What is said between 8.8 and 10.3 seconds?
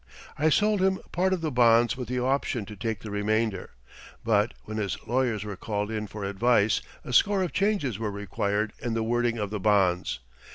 the wording of the bonds.